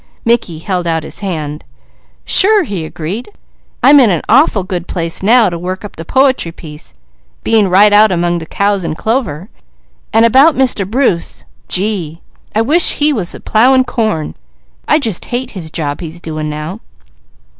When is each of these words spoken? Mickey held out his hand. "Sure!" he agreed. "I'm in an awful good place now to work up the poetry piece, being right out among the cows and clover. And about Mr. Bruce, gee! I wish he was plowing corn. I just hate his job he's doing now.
Mickey 0.25 0.57
held 0.57 0.87
out 0.87 1.03
his 1.03 1.19
hand. 1.19 1.63
"Sure!" 2.25 2.63
he 2.63 2.83
agreed. 2.85 3.29
"I'm 3.83 3.99
in 3.99 4.09
an 4.09 4.23
awful 4.27 4.63
good 4.63 4.87
place 4.87 5.21
now 5.21 5.47
to 5.51 5.59
work 5.59 5.85
up 5.85 5.95
the 5.95 6.03
poetry 6.03 6.51
piece, 6.51 6.95
being 7.43 7.69
right 7.69 7.93
out 7.93 8.11
among 8.11 8.39
the 8.39 8.47
cows 8.47 8.83
and 8.83 8.97
clover. 8.97 9.47
And 10.11 10.25
about 10.25 10.55
Mr. 10.55 10.89
Bruce, 10.89 11.45
gee! 11.67 12.19
I 12.55 12.63
wish 12.63 12.93
he 12.93 13.13
was 13.13 13.35
plowing 13.45 13.83
corn. 13.83 14.33
I 14.87 14.97
just 14.97 15.25
hate 15.25 15.51
his 15.51 15.69
job 15.69 16.01
he's 16.01 16.19
doing 16.19 16.49
now. 16.49 16.79